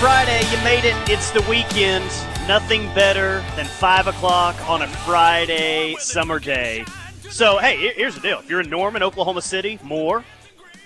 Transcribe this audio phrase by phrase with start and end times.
[0.00, 0.40] Friday.
[0.50, 0.96] You made it.
[1.10, 2.06] It's the weekend.
[2.48, 6.86] Nothing better than 5 o'clock on a Friday summer day.
[7.28, 8.38] So, hey, here's the deal.
[8.38, 10.24] If you're in Norman, Oklahoma City, Moore,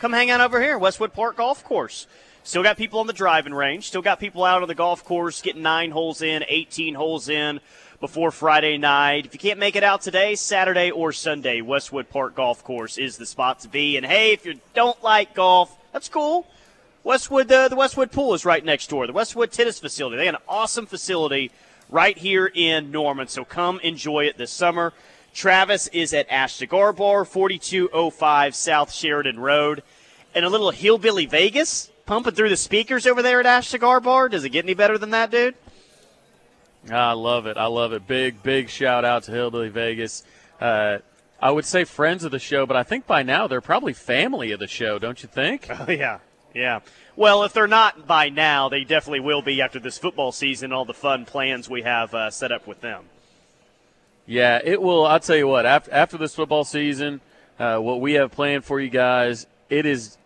[0.00, 2.08] come hang out over here, Westwood Park Golf Course.
[2.42, 3.86] Still got people on the driving range.
[3.86, 7.60] Still got people out on the golf course getting nine holes in, 18 holes in
[8.00, 9.26] before Friday night.
[9.26, 13.16] If you can't make it out today, Saturday or Sunday, Westwood Park Golf Course is
[13.16, 13.96] the spot to be.
[13.96, 16.48] And hey, if you don't like golf, that's cool.
[17.04, 19.06] Westwood, uh, the Westwood Pool is right next door.
[19.06, 20.16] The Westwood Tennis Facility.
[20.16, 21.50] They have an awesome facility
[21.90, 23.28] right here in Norman.
[23.28, 24.94] So come enjoy it this summer.
[25.34, 29.82] Travis is at Ash Cigar Bar, 4205 South Sheridan Road.
[30.34, 34.30] And a little hillbilly Vegas pumping through the speakers over there at Ash Cigar Bar.
[34.30, 35.54] Does it get any better than that, dude?
[36.90, 37.56] I love it.
[37.58, 38.06] I love it.
[38.06, 40.24] Big, big shout out to Hillbilly Vegas.
[40.58, 40.98] Uh,
[41.40, 44.52] I would say friends of the show, but I think by now they're probably family
[44.52, 45.68] of the show, don't you think?
[45.86, 46.18] Oh, yeah.
[46.54, 46.80] Yeah.
[47.16, 50.84] Well, if they're not by now, they definitely will be after this football season, all
[50.84, 53.04] the fun plans we have uh, set up with them.
[54.26, 55.04] Yeah, it will.
[55.04, 57.20] I'll tell you what, after, after this football season,
[57.58, 60.16] uh, what we have planned for you guys, it is,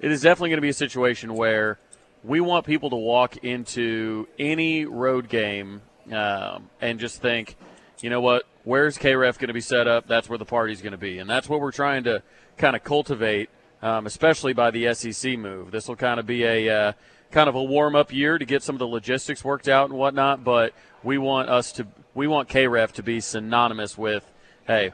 [0.00, 1.78] it is definitely going to be a situation where
[2.24, 7.56] we want people to walk into any road game um, and just think,
[8.00, 10.08] you know what, where's KREF going to be set up?
[10.08, 11.18] That's where the party's going to be.
[11.18, 12.22] And that's what we're trying to
[12.58, 13.48] kind of cultivate
[13.82, 15.70] um, especially by the SEC move.
[15.70, 16.92] This will kind of be a uh,
[17.30, 19.98] kind of a warm up year to get some of the logistics worked out and
[19.98, 20.44] whatnot.
[20.44, 24.30] But we want us to we want KREF to be synonymous with
[24.66, 24.92] hey.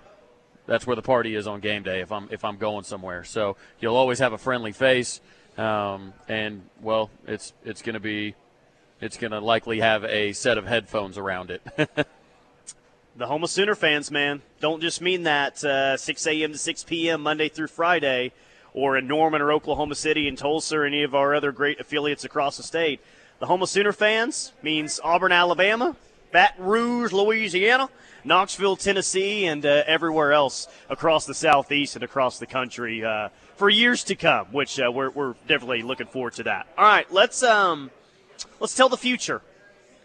[0.65, 2.01] That's where the party is on game day.
[2.01, 5.21] If I'm if I'm going somewhere, so you'll always have a friendly face,
[5.59, 8.37] um, and well, it's it's going to be,
[9.01, 11.63] it's going to likely have a set of headphones around it.
[13.17, 14.41] the home of Sooner fans, man.
[14.61, 16.53] Don't just mean that uh, 6 a.m.
[16.53, 17.23] to 6 p.m.
[17.23, 18.33] Monday through Friday
[18.75, 22.25] or in Norman or Oklahoma City and Tulsa or any of our other great affiliates
[22.25, 23.01] across the state.
[23.39, 25.97] The home of Sooner fans means Auburn, Alabama,
[26.31, 27.91] Baton Rouge, Louisiana,
[28.25, 33.69] Knoxville, Tennessee, and uh, everywhere else across the southeast and across the country uh, for
[33.69, 34.47] years to come.
[34.47, 36.69] Which uh, we're, we're definitely looking forward to that.
[36.79, 37.91] All right, let's um,
[38.61, 39.43] let's tell the future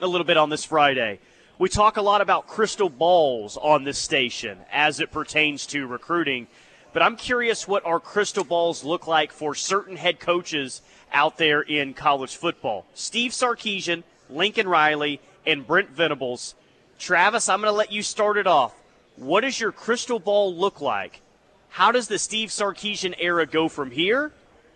[0.01, 1.19] a little bit on this Friday.
[1.59, 6.47] We talk a lot about crystal balls on this station as it pertains to recruiting.
[6.93, 10.81] But I'm curious what our crystal balls look like for certain head coaches
[11.11, 12.85] out there in college football.
[12.93, 16.55] Steve Sarkisian, Lincoln Riley, and Brent Venables.
[16.97, 18.73] Travis, I'm going to let you start it off.
[19.15, 21.21] What does your crystal ball look like?
[21.69, 24.31] How does the Steve Sarkisian era go from here?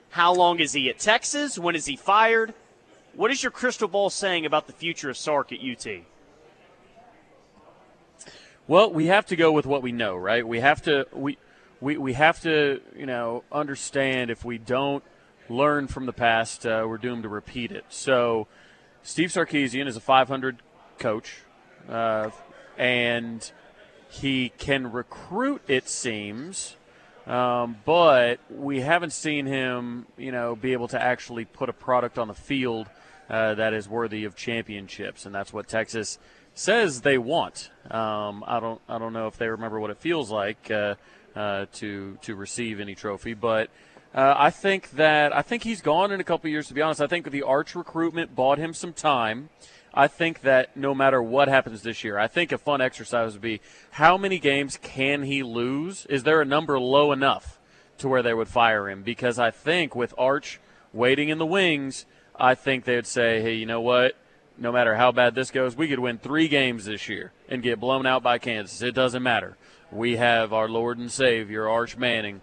[0.10, 1.58] How long is he at Texas?
[1.58, 2.54] When is he fired?
[3.14, 6.04] What is your crystal ball saying about the future of Sark at UT?
[8.68, 10.48] Well, we have to go with what we know, right?
[10.48, 11.38] We have to we
[11.81, 15.03] we, we have to, you know, understand if we don't
[15.50, 17.84] learn from the past, uh, we're doomed to repeat it.
[17.90, 18.47] So,
[19.03, 20.62] Steve Sarkisian is a 500
[21.00, 21.40] coach,
[21.90, 22.30] uh,
[22.78, 23.52] and
[24.09, 26.78] he can recruit, it seems,
[27.25, 32.19] um, but we haven't seen him, you know, be able to actually put a product
[32.19, 32.88] on the field
[33.30, 36.19] uh, that is worthy of championships, and that's what Texas
[36.53, 37.72] says they want.
[37.90, 40.69] Um, I don't, I don't know if they remember what it feels like
[41.36, 43.34] uh, to to receive any trophy.
[43.34, 43.69] But
[44.14, 46.68] uh, I think that I think he's gone in a couple years.
[46.68, 49.50] To be honest, I think the Arch recruitment bought him some time.
[49.94, 53.42] I think that no matter what happens this year, I think a fun exercise would
[53.42, 53.59] be
[53.92, 56.06] how many games can he lose?
[56.06, 57.59] Is there a number low enough
[57.98, 59.03] to where they would fire him?
[59.03, 60.62] Because I think with Arch
[60.94, 62.06] waiting in the wings,
[62.40, 64.16] I think they would say, hey, you know what?
[64.58, 67.80] No matter how bad this goes, we could win three games this year and get
[67.80, 68.81] blown out by Kansas.
[68.81, 69.58] It doesn't matter
[69.91, 72.41] we have our Lord and Savior, Arch Manning,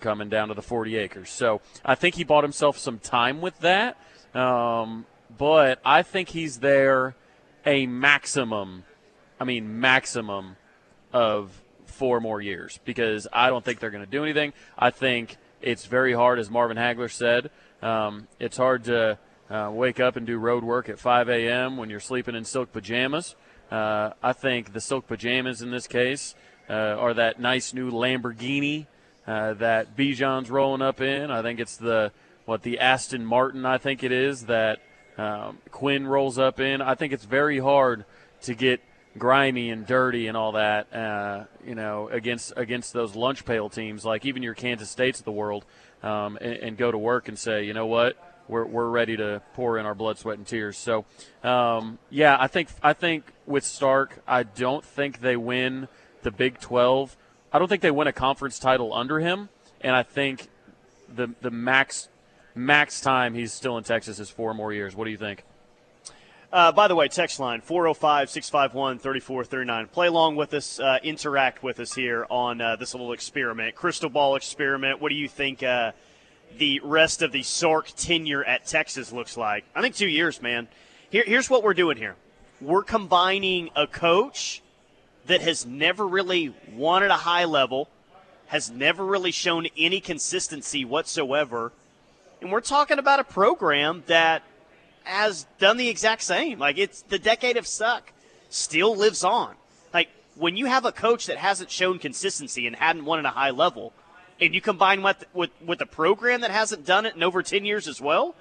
[0.00, 1.30] coming down to the 40 acres.
[1.30, 3.96] So I think he bought himself some time with that.
[4.34, 7.14] Um, but I think he's there
[7.64, 8.84] a maximum,
[9.40, 10.56] I mean, maximum
[11.12, 14.52] of four more years because I don't think they're going to do anything.
[14.78, 17.50] I think it's very hard, as Marvin Hagler said,
[17.82, 19.18] um, it's hard to
[19.50, 21.76] uh, wake up and do road work at 5 a.m.
[21.76, 23.36] when you're sleeping in silk pajamas.
[23.70, 26.34] Uh, I think the silk pajamas in this case
[26.68, 28.86] uh, or that nice new Lamborghini
[29.26, 31.30] uh, that Bijan's rolling up in.
[31.30, 32.12] I think it's the
[32.44, 34.80] what the Aston Martin I think it is that
[35.16, 36.80] um, Quinn rolls up in.
[36.80, 38.04] I think it's very hard
[38.42, 38.80] to get
[39.18, 44.04] grimy and dirty and all that, uh, you know, against against those lunch pail teams
[44.04, 45.64] like even your Kansas States of the world,
[46.02, 48.16] um, and, and, go to work and say, you know what,
[48.48, 50.76] we're, we're ready to pour in our blood, sweat, and tears.
[50.76, 51.04] So,
[51.44, 55.88] um, yeah, I think I think with Sark, I don't think they win
[56.22, 57.16] the Big 12.
[57.52, 59.48] I don't think they win a conference title under him,
[59.80, 60.48] and I think
[61.14, 62.08] the the max
[62.54, 64.96] max time he's still in Texas is four more years.
[64.96, 65.44] What do you think?
[66.52, 69.86] Uh, by the way, text line 405 651 3439.
[69.88, 74.10] Play along with us, uh, interact with us here on uh, this little experiment, crystal
[74.10, 75.00] ball experiment.
[75.00, 75.92] What do you think uh,
[76.58, 79.64] the rest of the Sark tenure at Texas looks like?
[79.74, 80.68] I think two years, man.
[81.08, 82.16] Here, here's what we're doing here
[82.60, 84.62] we're combining a coach
[85.26, 87.88] that has never really won at a high level,
[88.46, 91.72] has never really shown any consistency whatsoever.
[92.40, 94.42] And we're talking about a program that
[95.04, 96.58] has done the exact same.
[96.58, 98.12] Like it's the decade of suck
[98.50, 99.54] still lives on.
[99.94, 103.30] Like when you have a coach that hasn't shown consistency and hadn't won at a
[103.30, 103.92] high level,
[104.40, 107.64] and you combine with with with a program that hasn't done it in over ten
[107.64, 108.34] years as well,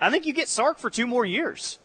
[0.00, 1.78] I think you get Sark for two more years.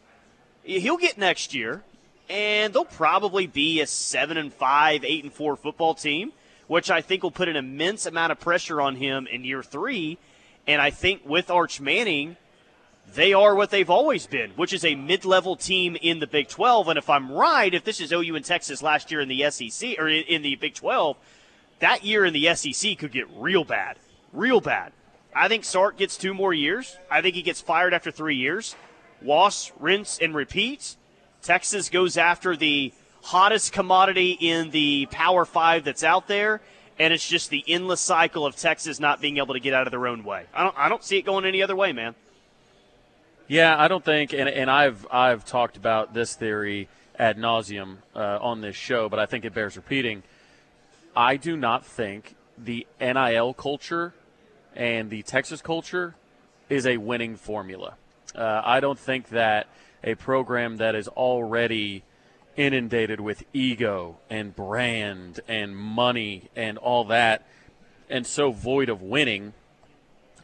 [0.62, 1.84] He'll get next year,
[2.28, 6.32] and they'll probably be a seven and five, eight and four football team,
[6.66, 10.18] which I think will put an immense amount of pressure on him in year three.
[10.66, 12.36] And I think with Arch Manning,
[13.12, 16.88] they are what they've always been, which is a mid-level team in the Big 12.
[16.88, 19.98] And if I'm right, if this is OU and Texas last year in the SEC
[19.98, 21.16] or in the Big 12,
[21.80, 23.98] that year in the SEC could get real bad,
[24.32, 24.92] real bad.
[25.34, 26.96] I think Sark gets two more years.
[27.10, 28.74] I think he gets fired after three years.
[29.20, 30.96] Wash, rinse, and repeat.
[31.44, 32.92] Texas goes after the
[33.22, 36.62] hottest commodity in the Power Five that's out there,
[36.98, 39.90] and it's just the endless cycle of Texas not being able to get out of
[39.90, 40.46] their own way.
[40.54, 42.14] I don't, I don't see it going any other way, man.
[43.46, 46.88] Yeah, I don't think, and, and I've I've talked about this theory
[47.18, 50.22] ad nauseum uh, on this show, but I think it bears repeating.
[51.14, 54.14] I do not think the NIL culture
[54.74, 56.14] and the Texas culture
[56.70, 57.94] is a winning formula.
[58.34, 59.68] Uh, I don't think that
[60.04, 62.04] a program that is already
[62.56, 67.44] inundated with ego and brand and money and all that,
[68.08, 69.54] and so void of winning,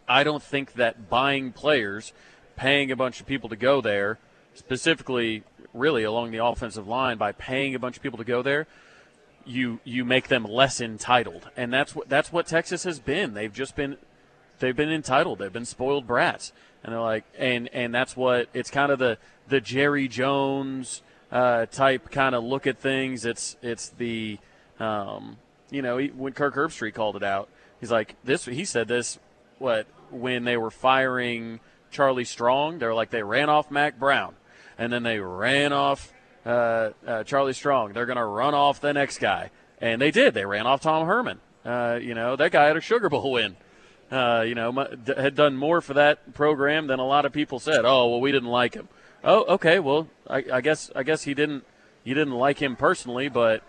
[0.08, 2.12] I don't think that buying players–
[2.60, 4.18] paying a bunch of people to go there,
[4.54, 5.42] specifically,
[5.72, 8.66] really along the offensive line, by paying a bunch of people to go there,
[9.46, 13.32] you you make them less entitled, and that's what that's what Texas has been.
[13.32, 13.96] They've just been
[14.58, 15.38] they've been entitled.
[15.38, 19.18] They've been spoiled brats, and they're like, and and that's what it's kind of the
[19.48, 23.24] the Jerry Jones uh, type kind of look at things.
[23.24, 24.38] It's it's the
[24.78, 25.36] um,
[25.70, 27.48] you know when Kirk Herbstreit called it out,
[27.80, 28.44] he's like this.
[28.46, 29.18] He said this
[29.58, 31.60] what when they were firing
[31.90, 32.78] Charlie Strong.
[32.78, 34.34] They're like they ran off Mack Brown,
[34.78, 36.12] and then they ran off
[36.46, 37.92] uh, uh, Charlie Strong.
[37.92, 39.50] They're to run off the next guy,
[39.80, 40.34] and they did.
[40.34, 41.40] They ran off Tom Herman.
[41.64, 43.56] Uh, you know that guy had a Sugar Bowl win.
[44.10, 44.72] Uh, you know,
[45.16, 47.84] had done more for that program than a lot of people said.
[47.84, 48.88] Oh, well, we didn't like him.
[49.22, 49.78] Oh, okay.
[49.78, 51.64] Well, I, I guess I guess he didn't.
[52.02, 53.62] You didn't like him personally, but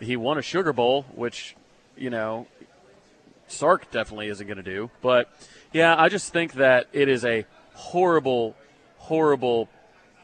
[0.00, 1.56] he won a Sugar Bowl, which
[1.96, 2.46] you know
[3.48, 4.90] Sark definitely isn't going to do.
[5.02, 5.30] But
[5.72, 7.44] yeah, I just think that it is a
[7.74, 8.56] horrible,
[8.98, 9.68] horrible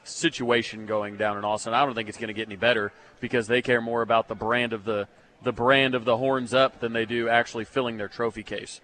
[0.05, 1.75] situation going down in Austin.
[1.75, 4.35] I don't think it's going to get any better because they care more about the
[4.35, 5.09] brand of the
[5.43, 8.81] the brand of the horns up than they do actually filling their trophy case.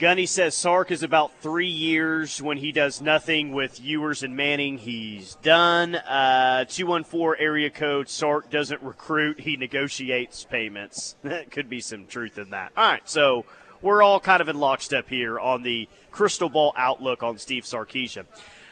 [0.00, 2.40] Gunny says Sark is about three years.
[2.40, 5.94] When he does nothing with Ewers and Manning, he's done.
[5.94, 11.16] Uh, 214 area code Sark doesn't recruit, he negotiates payments.
[11.22, 12.72] That could be some truth in that.
[12.78, 13.44] All right, so
[13.82, 18.24] we're all kind of in lockstep here on the crystal ball outlook on Steve Sarkisian.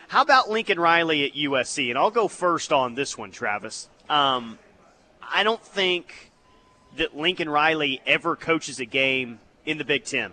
[0.09, 1.91] How about Lincoln Riley at USC?
[1.91, 3.91] And I'll go first on this one, Travis.
[4.09, 4.59] Um,
[5.21, 6.33] I don't think
[6.97, 10.33] that Lincoln Riley ever coaches a game in the Big Ten.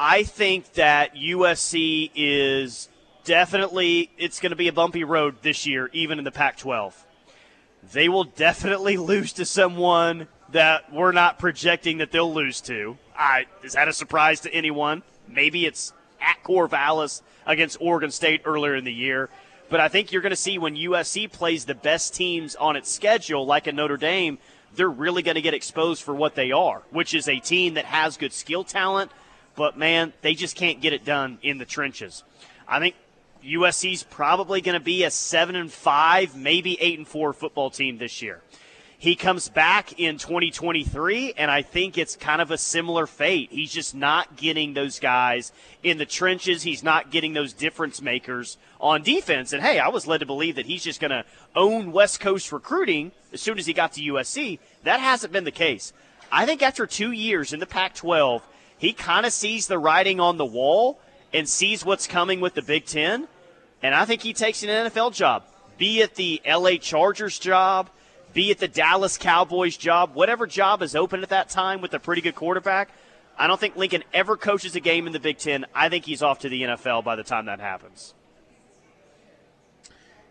[0.00, 2.88] I think that USC is
[3.24, 6.94] definitely it's going to be a bumpy road this year, even in the Pac-12.
[7.92, 12.96] They will definitely lose to someone that we're not projecting that they'll lose to.
[13.18, 15.02] I, is that a surprise to anyone?
[15.26, 19.28] Maybe it's at Corvallis against Oregon State earlier in the year.
[19.68, 22.88] But I think you're going to see when USC plays the best teams on its
[22.88, 24.38] schedule, like a Notre Dame,
[24.76, 27.84] they're really going to get exposed for what they are, which is a team that
[27.84, 29.10] has good skill talent,
[29.58, 32.22] but man, they just can't get it done in the trenches.
[32.68, 32.94] I think
[33.44, 37.98] USC's probably going to be a seven and five, maybe eight and four football team
[37.98, 38.40] this year.
[38.98, 43.48] He comes back in 2023, and I think it's kind of a similar fate.
[43.50, 45.50] He's just not getting those guys
[45.82, 46.62] in the trenches.
[46.62, 49.52] He's not getting those difference makers on defense.
[49.52, 51.24] And hey, I was led to believe that he's just going to
[51.56, 54.60] own West Coast recruiting as soon as he got to USC.
[54.84, 55.92] That hasn't been the case.
[56.30, 58.46] I think after two years in the Pac 12,
[58.78, 61.00] he kind of sees the writing on the wall
[61.32, 63.28] and sees what's coming with the Big Ten.
[63.82, 65.44] And I think he takes an NFL job,
[65.76, 67.90] be it the LA Chargers job,
[68.32, 71.98] be it the Dallas Cowboys job, whatever job is open at that time with a
[71.98, 72.90] pretty good quarterback,
[73.36, 75.66] I don't think Lincoln ever coaches a game in the Big Ten.
[75.74, 78.14] I think he's off to the NFL by the time that happens.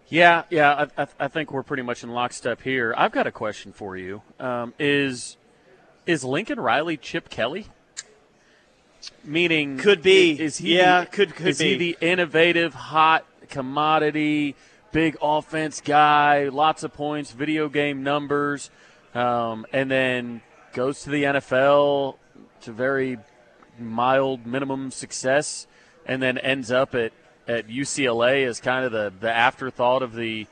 [0.09, 2.93] Yeah, yeah, I, I, I think we're pretty much in lockstep here.
[2.97, 4.21] I've got a question for you.
[4.39, 5.37] Um, is
[6.05, 7.67] is Lincoln Riley Chip Kelly?
[9.23, 10.39] Meaning, could be.
[10.39, 10.77] Is he?
[10.77, 11.77] Yeah, the, could could is be.
[11.77, 14.55] he the innovative, hot commodity,
[14.91, 18.69] big offense guy, lots of points, video game numbers,
[19.13, 20.41] um, and then
[20.73, 22.15] goes to the NFL
[22.61, 23.17] to very
[23.79, 25.67] mild minimum success,
[26.05, 27.11] and then ends up at
[27.47, 30.47] at UCLA as kind of the, the afterthought of the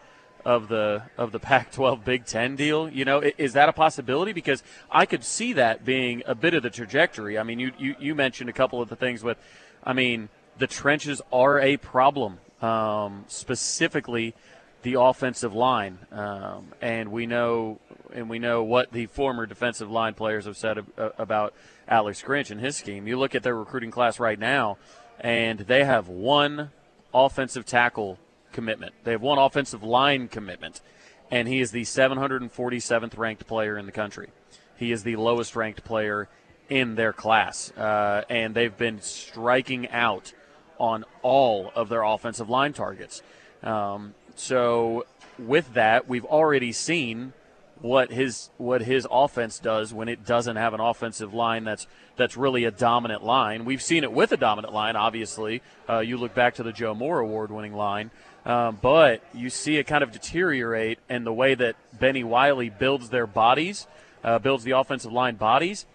[0.46, 2.88] of the of the Pac-12 Big Ten deal.
[2.88, 4.32] You know, is that a possibility?
[4.32, 7.38] Because I could see that being a bit of the trajectory.
[7.38, 9.38] I mean, you you, you mentioned a couple of the things with,
[9.84, 14.36] I mean, the trenches are a problem, um, specifically
[14.84, 17.80] the offensive line, um, and we know
[18.14, 20.78] and we know what the former defensive line players have said
[21.18, 21.56] about
[21.88, 23.08] Alex Grinch and his scheme.
[23.08, 24.78] You look at their recruiting class right now,
[25.20, 26.70] and they have one
[27.14, 28.20] offensive tackle
[28.56, 28.96] commitment.
[29.04, 30.82] They have one offensive line commitment,
[31.30, 34.30] and he is the 747th ranked player in the country.
[34.78, 36.28] He is the lowest ranked player
[36.70, 40.34] in their class, uh, and they've been striking out
[40.80, 43.22] on all of their offensive line targets.
[43.62, 45.06] Um, so,
[45.38, 47.34] with that, we've already seen
[47.82, 52.38] what his what his offense does when it doesn't have an offensive line that's that's
[52.38, 53.66] really a dominant line.
[53.66, 55.62] We've seen it with a dominant line, obviously.
[55.90, 58.12] Uh, you look back to the Joe Moore award-winning line,
[58.46, 63.10] um, but you see it kind of deteriorate in the way that Bennie Wylie builds
[63.10, 63.88] their bodies,
[64.24, 65.86] uh, builds the offensive line bodies.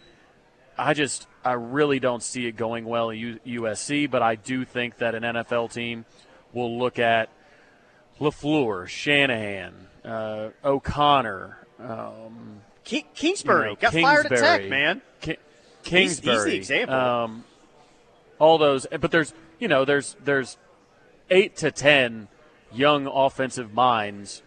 [0.77, 4.65] I just I really don't see it going well in U- USC, but I do
[4.65, 6.05] think that an NFL team
[6.53, 7.29] will look at
[8.21, 15.03] LaFleur, Shanahan, uh, O'Connell, um, Kingsbury you know, got Kingsbury, fired at Tech, man.
[15.21, 15.37] Ki-
[15.83, 16.97] Kingsbury, he's, he's the example.
[16.97, 17.45] Um,
[18.39, 20.57] all those, but there's you know there's there's
[21.31, 22.29] eight to ten
[22.73, 24.43] young offensive minds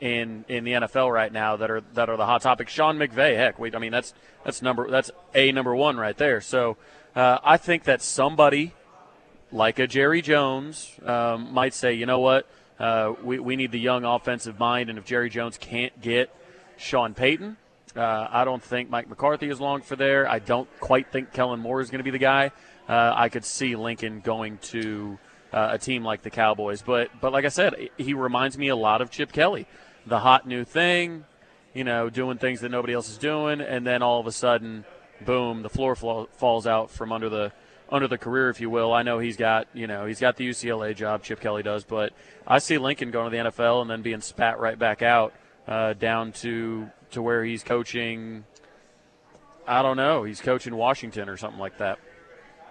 [0.00, 2.68] in in the NFL right now that are that are the hot topic.
[2.68, 6.40] Sean McVay, heck, I mean that's that's number that's a number one right there.
[6.40, 6.76] So
[7.14, 8.74] uh, I think that somebody
[9.52, 12.46] like a Jerry Jones um, might say, you know what,
[12.78, 16.30] uh, we we need the young offensive mind, and if Jerry Jones can't get
[16.76, 17.56] Sean Payton.
[17.94, 20.28] Uh, I don't think Mike McCarthy is long for there.
[20.28, 22.50] I don't quite think Kellen Moore is going to be the guy.
[22.86, 25.18] Uh, I could see Lincoln going to
[25.56, 28.76] uh, a team like the Cowboys, but but like I said, he reminds me a
[28.76, 29.66] lot of Chip Kelly,
[30.06, 31.24] the hot new thing,
[31.72, 34.84] you know, doing things that nobody else is doing, and then all of a sudden,
[35.24, 37.52] boom, the floor falls out from under the
[37.88, 38.92] under the career, if you will.
[38.92, 42.12] I know he's got you know he's got the UCLA job, Chip Kelly does, but
[42.46, 45.32] I see Lincoln going to the NFL and then being spat right back out
[45.66, 48.44] uh, down to to where he's coaching.
[49.66, 50.22] I don't know.
[50.24, 51.98] He's coaching Washington or something like that.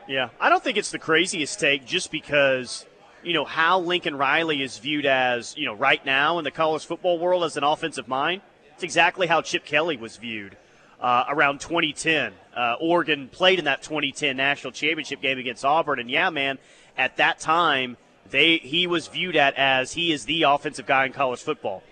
[0.08, 2.86] Yeah, I don't think it's the craziest take, just because
[3.24, 6.86] you know how Lincoln Riley is viewed as you know right now in the college
[6.86, 8.42] football world as an offensive mind.
[8.74, 10.58] It's exactly how Chip Kelly was viewed
[11.00, 12.34] uh, around 2010.
[12.56, 16.60] Uh, Oregon played in that 2010 national championship game against Auburn, and yeah, man,
[16.98, 17.98] at that time
[18.30, 21.84] they he was viewed at as he is the offensive guy in college football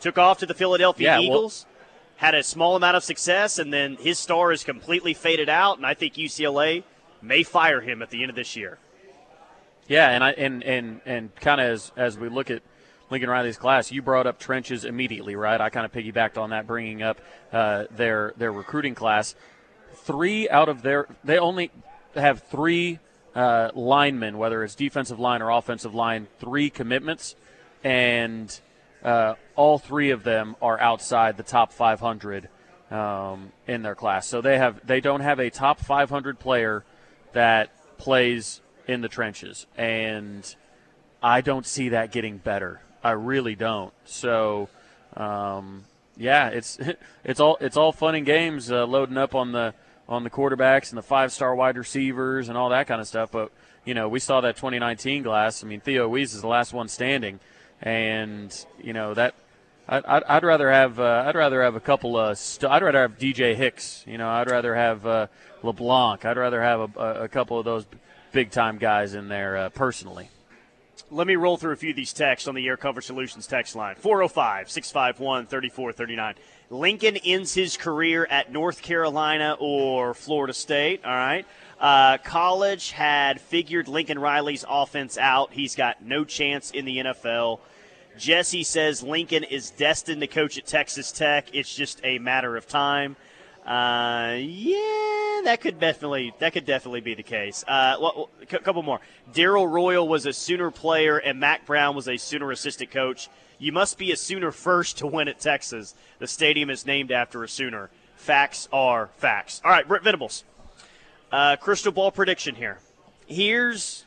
[0.00, 1.76] took off to the Philadelphia yeah, Eagles, well,
[2.16, 5.76] had a small amount of success, and then his star is completely faded out.
[5.76, 6.84] And I think UCLA
[7.26, 8.78] may fire him at the end of this year.
[9.88, 12.62] Yeah, and I and and and kind of as as we look at
[13.10, 15.60] Lincoln Riley's class, you brought up trenches immediately, right?
[15.60, 17.20] I kind of piggybacked on that, bringing up
[17.52, 19.34] uh, their their recruiting class.
[19.94, 21.70] Three out of their they only
[22.14, 22.98] have three
[23.34, 27.36] uh, linemen, whether it's defensive line or offensive line, three commitments,
[27.84, 28.60] and
[29.04, 32.48] uh, all three of them are outside the top 500
[32.90, 34.26] um, in their class.
[34.26, 36.84] So they have they don't have a top 500 player
[37.36, 40.56] that plays in the trenches, and
[41.22, 42.80] I don't see that getting better.
[43.04, 43.92] I really don't.
[44.06, 44.70] So,
[45.14, 45.84] um,
[46.16, 46.78] yeah, it's
[47.24, 49.74] it's all it's all fun and games uh, loading up on the
[50.08, 53.30] on the quarterbacks and the five star wide receivers and all that kind of stuff.
[53.30, 53.52] But
[53.84, 55.62] you know, we saw that 2019 glass.
[55.62, 57.38] I mean, Theo Wease is the last one standing
[57.82, 59.34] and you know that
[59.88, 63.18] I'd, I'd rather have uh, I'd rather have a couple of st- I'd rather have
[63.18, 64.04] DJ Hicks.
[64.06, 65.26] You know, I'd rather have uh,
[65.62, 66.24] LeBlanc.
[66.24, 67.86] I'd rather have a, a couple of those
[68.32, 70.28] big time guys in there uh, personally.
[71.10, 73.76] Let me roll through a few of these texts on the Air Comfort Solutions text
[73.76, 76.34] line 405 651 3439.
[76.68, 81.04] Lincoln ends his career at North Carolina or Florida State.
[81.04, 81.46] All right.
[81.78, 85.52] Uh, college had figured Lincoln Riley's offense out.
[85.52, 87.60] He's got no chance in the NFL.
[88.16, 91.48] Jesse says Lincoln is destined to coach at Texas Tech.
[91.52, 93.16] It's just a matter of time.
[93.66, 97.64] Uh, yeah, that could definitely that could definitely be the case.
[97.66, 99.00] Uh, well, a couple more.
[99.32, 103.28] Darrell Royal was a Sooner player, and Mack Brown was a Sooner assistant coach.
[103.58, 105.94] You must be a Sooner first to win at Texas.
[106.20, 107.90] The stadium is named after a Sooner.
[108.14, 109.60] Facts are facts.
[109.64, 110.44] All right, Brent Venables.
[111.32, 112.78] Uh, crystal ball prediction here.
[113.26, 114.04] Here's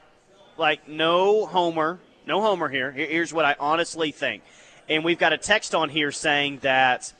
[0.57, 1.99] like no homer,
[2.29, 2.91] no homer here.
[2.91, 4.43] Here's what I honestly think.
[4.87, 7.11] And we've got a text on here saying that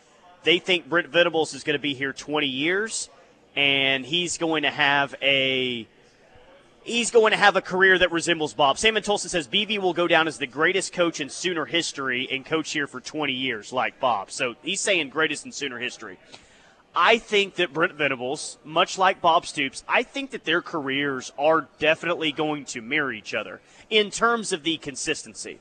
[0.44, 3.10] they think Brent Venables is going to be here 20 years,
[3.56, 5.88] and he's going to have a
[6.84, 8.78] he's going to have a career that resembles Bob.
[8.78, 12.28] Sam and Tulsa says BV will go down as the greatest coach in Sooner history
[12.32, 14.30] and coach here for 20 years, like Bob.
[14.30, 16.20] So he's saying greatest in Sooner history.
[16.96, 21.67] I think that Brent Venables, much like Bob Stoops, I think that their careers are
[21.79, 25.60] definitely going to mirror each other in terms of the consistency.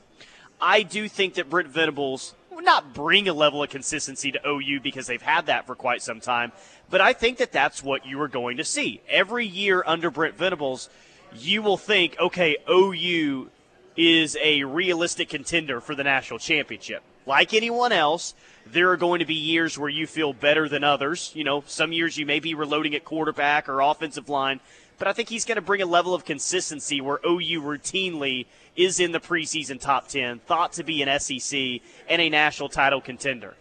[0.61, 4.81] I do think that Brent Venables will not bring a level of consistency to OU
[4.81, 6.51] because they've had that for quite some time,
[6.89, 9.01] but I think that that's what you are going to see.
[9.07, 10.89] Every year under Brent Venables,
[11.33, 13.49] you will think, okay, OU
[13.95, 17.03] is a realistic contender for the national championship.
[17.29, 18.33] Like anyone else,
[18.65, 21.31] there are going to be years where you feel better than others.
[21.35, 24.59] You know, some years you may be reloading at quarterback or offensive line,
[24.97, 28.99] but I think he's going to bring a level of consistency where OU routinely is
[28.99, 33.53] in the preseason top 10, thought to be an SEC and a national title contender.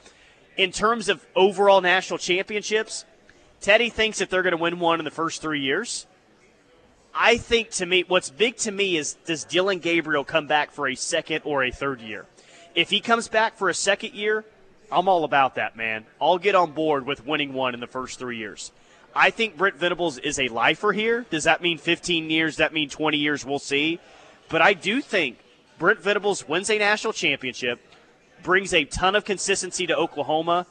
[0.56, 3.04] In terms of overall national championships,
[3.60, 6.06] Teddy thinks that they're going to win one in the first three years.
[7.14, 10.88] I think to me, what's big to me is does Dillon Gabriel come back for
[10.88, 12.24] a second or a third year?
[12.74, 14.44] If he comes back for a second year,
[14.90, 16.06] I'm all about that, man.
[16.20, 18.72] I'll get on board with winning one in the first three years.
[19.14, 21.26] I think Brent Venables is a lifer here.
[21.30, 22.52] Does that mean 15 years?
[22.52, 23.44] Does that mean 20 years?
[23.44, 24.00] We'll see.
[24.48, 25.38] But I do think
[25.78, 27.80] Brent Venables wins a national championship,
[28.42, 30.66] brings a ton of consistency to Oklahoma,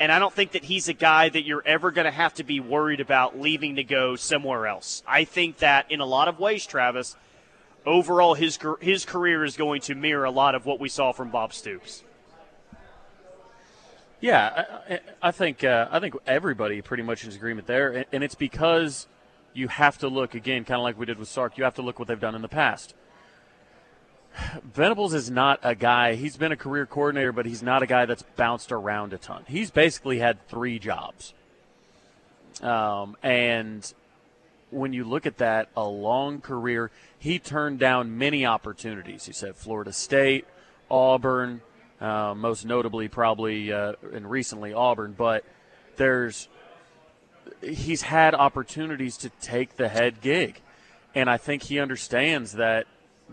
[0.00, 2.44] and I don't think that he's a guy that you're ever going to have to
[2.44, 5.02] be worried about leaving to go somewhere else.
[5.06, 7.16] I think that in a lot of ways, Travis,
[7.86, 11.30] overall his his career is going to mirror a lot of what we saw from
[11.30, 12.04] Bob Stoops.
[14.20, 18.34] Yeah, I, I think uh, I think everybody pretty much is agreement there, and it's
[18.34, 19.06] because
[19.54, 21.56] you have to look again, kind of like we did with Sark.
[21.56, 22.94] You have to look what they've done in the past.
[24.62, 26.14] Venables is not a guy.
[26.14, 29.44] He's been a career coordinator, but he's not a guy that's bounced around a ton.
[29.48, 31.32] He's basically had three jobs,
[32.60, 33.92] um, and
[34.70, 39.26] when you look at that, a long career, he turned down many opportunities.
[39.26, 40.46] He said Florida State,
[40.90, 41.62] Auburn,
[42.00, 45.14] uh, most notably probably uh, and recently Auburn.
[45.16, 45.44] But
[45.96, 46.48] there's
[47.62, 50.60] he's had opportunities to take the head gig,
[51.14, 52.86] and I think he understands that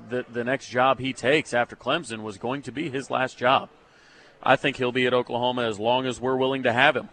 [0.10, 3.70] the the next job he takes after Clemson was going to be his last job.
[4.42, 7.10] I think he'll be at Oklahoma as long as we're willing to have him,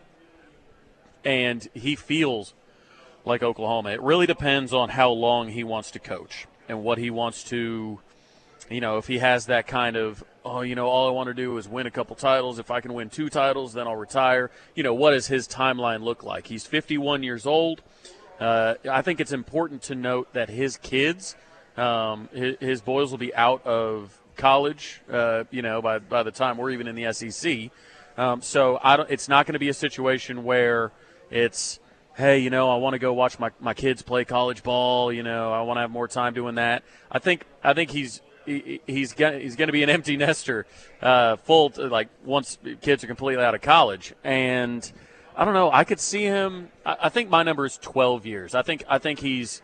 [1.25, 2.55] and he feels
[3.25, 3.91] like Oklahoma.
[3.91, 8.01] It really depends on how long he wants to coach and what he wants to
[8.73, 11.35] you know, if he has that kind of, oh, you know, all I want to
[11.35, 12.59] do is win a couple titles.
[12.59, 14.51] If I can win two titles, then I'll retire.
[14.75, 16.47] You know, what does his timeline look like?
[16.47, 17.83] He's 51 years old.
[18.41, 21.37] Uh, I think it's important to note that his kids,
[21.77, 26.33] um, his, his, boys will be out of college, uh, you know, by, by the
[26.33, 27.71] time we're even in the SEC.
[28.17, 30.93] Um, so I don't, it's not going to be a situation where
[31.31, 31.79] it's,
[32.17, 35.13] hey, you know, I want to go watch my, my kids play college ball.
[35.13, 36.83] You know, I want to have more time doing that.
[37.11, 40.67] I think I think he's he, he's going he's going to be an empty nester,
[41.01, 44.91] uh, full to, like once kids are completely out of college, and
[45.37, 45.71] I don't know.
[45.71, 46.71] I could see him.
[46.85, 48.55] I, I think my number is 12 years.
[48.55, 49.63] I think I think he's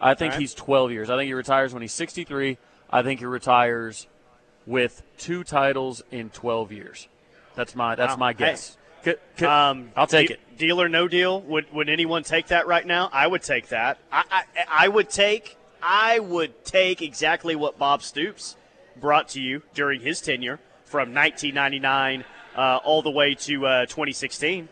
[0.00, 0.40] I think right.
[0.40, 1.10] he's 12 years.
[1.10, 2.58] I think he retires when he's 63.
[2.90, 4.08] I think he retires
[4.66, 7.08] with two titles in 12 years.
[7.54, 8.18] That's my that's wow.
[8.18, 8.74] my guess.
[8.74, 8.81] Hey.
[9.42, 10.58] Um, I'll take de- it.
[10.58, 11.40] Deal or no deal?
[11.42, 13.10] Would would anyone take that right now?
[13.12, 13.98] I would take that.
[14.10, 18.56] I I, I would take I would take exactly what Bob Stoops
[19.00, 24.68] brought to you during his tenure from 1999 uh, all the way to uh, 2016.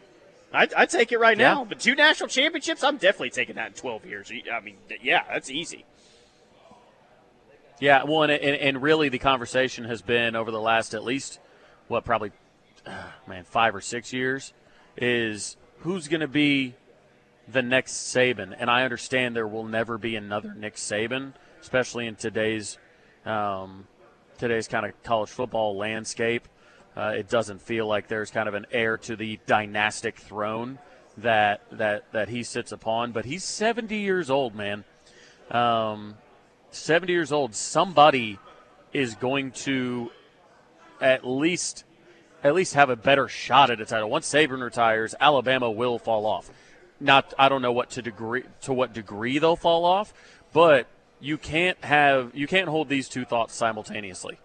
[0.52, 1.54] I'd, I'd, take it right yeah.
[1.54, 1.64] now.
[1.64, 4.32] But two national championships, I'm definitely taking that in 12 years.
[4.52, 5.84] I mean, yeah, that's easy.
[7.78, 11.38] Yeah, well, and, and, and really the conversation has been over the last at least,
[11.88, 12.32] what, probably,
[13.26, 14.52] man, five or six years,
[14.96, 16.74] is who's going to be
[17.48, 22.14] the next Saban, and I understand there will never be another Nick Saban, especially in
[22.16, 22.78] today's
[23.24, 23.86] um,
[24.38, 26.48] today's kind of college football landscape.
[26.96, 30.78] Uh, it doesn't feel like there's kind of an heir to the dynastic throne
[31.16, 33.12] that that that he sits upon.
[33.12, 34.84] But he's 70 years old, man.
[35.50, 36.16] Um,
[36.70, 37.54] 70 years old.
[37.54, 38.38] Somebody
[38.92, 40.10] is going to
[41.00, 41.84] at least
[42.42, 44.08] at least have a better shot at a title.
[44.08, 46.50] Once Saban retires, Alabama will fall off.
[46.98, 50.12] Not I don't know what to degree to what degree they'll fall off,
[50.52, 50.86] but
[51.20, 54.38] you can't have you can't hold these two thoughts simultaneously.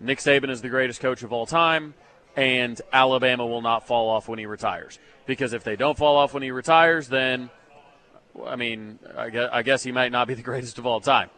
[0.00, 1.94] Nick Saban is the greatest coach of all time,
[2.34, 4.98] and Alabama will not fall off when he retires.
[5.26, 7.50] Because if they don't fall off when he retires, then
[8.46, 11.30] I mean, I guess, I guess he might not be the greatest of all time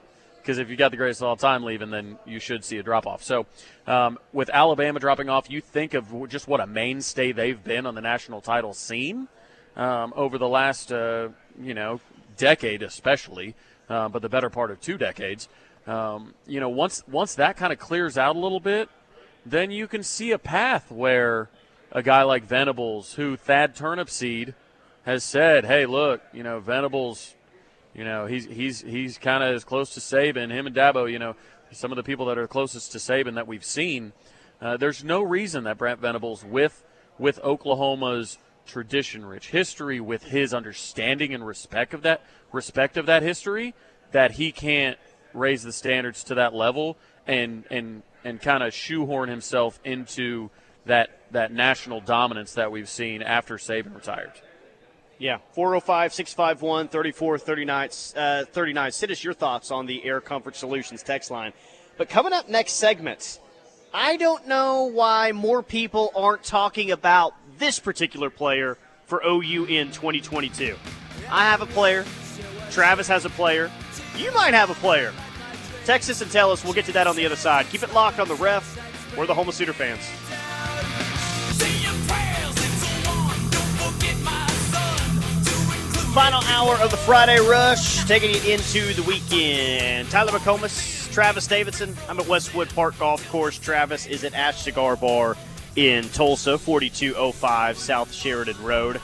[0.44, 2.82] because if you got the greatest of all time leaving, then you should see a
[2.82, 3.22] drop off.
[3.22, 3.46] So,
[3.86, 7.94] um, with Alabama dropping off, you think of just what a mainstay they've been on
[7.94, 9.28] the national title scene
[9.74, 11.98] um, over the last, uh, you know,
[12.36, 13.54] decade, especially,
[13.88, 15.48] uh, but the better part of two decades.
[15.86, 18.90] Um, you know, once once that kind of clears out a little bit,
[19.46, 21.48] then you can see a path where
[21.90, 24.52] a guy like Venables, who Thad Turnipseed
[25.04, 27.34] has said, "Hey, look, you know, Venables."
[27.94, 30.50] You know, he's he's he's kind of as close to Saban.
[30.50, 31.36] Him and Dabo, you know,
[31.70, 34.12] some of the people that are closest to Saban that we've seen.
[34.60, 36.84] Uh, there's no reason that Brent Venables, with
[37.18, 43.74] with Oklahoma's tradition-rich history, with his understanding and respect of that respect of that history,
[44.12, 44.98] that he can't
[45.32, 50.50] raise the standards to that level and and and kind of shoehorn himself into
[50.86, 54.32] that that national dominance that we've seen after Saban retired.
[55.18, 57.90] Yeah, 405 651 3439.
[58.16, 58.92] Uh, 39.
[58.92, 61.52] Send us your thoughts on the Air Comfort Solutions text line.
[61.96, 63.38] But coming up next segments,
[63.92, 69.92] I don't know why more people aren't talking about this particular player for OU in
[69.92, 70.76] 2022.
[71.30, 72.04] I have a player.
[72.70, 73.70] Travis has a player.
[74.16, 75.12] You might have a player.
[75.84, 76.64] Texas and tell us.
[76.64, 77.66] We'll get to that on the other side.
[77.70, 79.16] Keep it locked on the ref.
[79.16, 80.00] We're the Home of Sooner fans.
[86.14, 90.08] Final hour of the Friday Rush, taking you into the weekend.
[90.10, 91.96] Tyler McComas, Travis Davidson.
[92.08, 93.58] I'm at Westwood Park Golf Course.
[93.58, 95.36] Travis is at Ash Cigar Bar
[95.74, 99.00] in Tulsa, 4205 South Sheridan Road.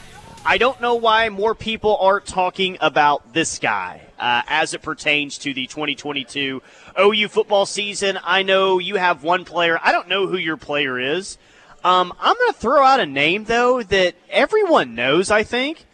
[0.47, 5.37] I don't know why more people aren't talking about this guy uh, as it pertains
[5.39, 6.63] to the 2022
[6.97, 8.21] OU football season.
[8.23, 9.81] I know you have one player.
[9.83, 11.39] I don't know who your player is.
[11.83, 15.87] Um, I'm going to throw out a name, though, that everyone knows, I think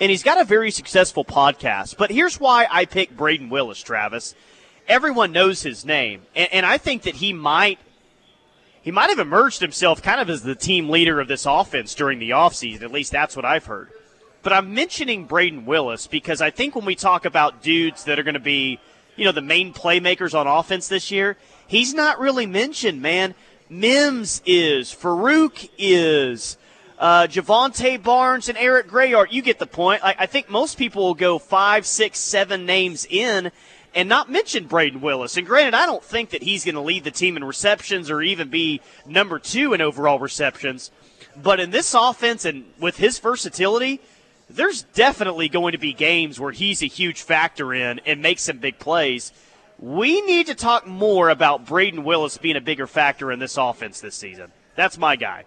[0.00, 1.96] and he's got a very successful podcast.
[1.96, 4.34] But here's why I picked Brayden Willis, Travis.
[4.88, 7.78] Everyone knows his name, and, and, I think that he might
[8.82, 12.18] he might have emerged himself kind of as the team leader of this offense during
[12.18, 12.82] the offseason.
[12.82, 13.90] At least that's what I've heard.
[14.42, 18.22] But I'm mentioning Brayden Willis because I think when we talk about dudes that are
[18.22, 18.80] going to be,
[19.16, 21.36] you know, the main playmakers on offense this year,
[21.66, 23.34] he's not really mentioned, man.
[23.68, 26.56] Mims is, Farooq is,
[27.00, 29.32] uh, Jovantae Barnes and Eric Grayart.
[29.32, 30.04] You get the point.
[30.04, 33.50] I, I think most people will go five, six, seven names in
[33.94, 35.36] and not mention Brayden Willis.
[35.36, 38.20] And granted, I don't think that he's going to lead the team in receptions or
[38.20, 40.90] even be number two in overall receptions.
[41.42, 44.00] But in this offense and with his versatility,
[44.50, 48.58] there's definitely going to be games where he's a huge factor in and makes some
[48.58, 49.32] big plays.
[49.78, 54.00] We need to talk more about Brayden Willis being a bigger factor in this offense
[54.00, 54.52] this season.
[54.76, 55.44] That's my guy.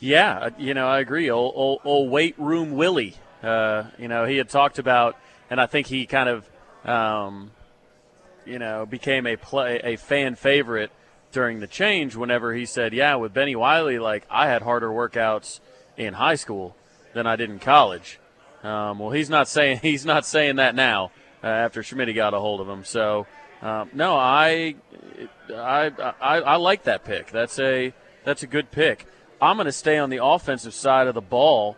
[0.00, 1.30] Yeah, uh, you know, I agree.
[1.30, 3.14] Old, old, old weight room Willie.
[3.42, 5.16] Uh, you know, he had talked about,
[5.50, 6.48] and I think he kind of,
[6.88, 7.50] um,
[8.46, 10.90] you know, became a play a fan favorite
[11.32, 12.14] during the change.
[12.16, 15.60] Whenever he said, "Yeah, with Bennie Wylie, like I had harder workouts
[15.96, 16.76] in high school
[17.12, 18.20] than I did in college."
[18.62, 21.10] Um, well, he's not saying he's not saying that now
[21.42, 22.84] uh, after Schmidt got a hold of him.
[22.84, 23.26] So,
[23.62, 24.76] um, no, I,
[25.52, 27.30] I, I, I like that pick.
[27.30, 27.92] That's a
[28.24, 29.06] that's a good pick.
[29.40, 31.76] I'm going to stay on the offensive side of the ball,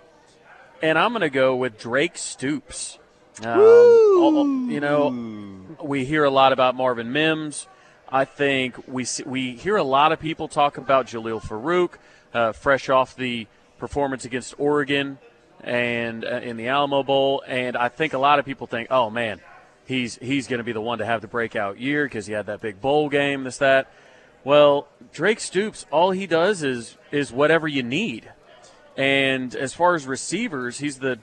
[0.83, 2.99] and I'm going to go with Drake Stoops.
[3.43, 7.69] Um, you know, we hear a lot about Marvin Mims.
[8.09, 11.91] I think we see, we hear a lot of people talk about Jalil Farooq,
[12.35, 13.47] uh, fresh off the
[13.79, 15.19] performance against Oregon
[15.63, 19.11] and uh, in the Alamo Bowl, and I think a lot of people think, oh
[19.11, 19.41] man,
[19.87, 22.47] he's he's going to be the one to have the breakout year because he had
[22.47, 23.93] that big bowl game, this that.
[24.45, 28.31] Well, Drake Stoops, all he does is is whatever you need.
[28.97, 31.19] And as far as receivers, he's the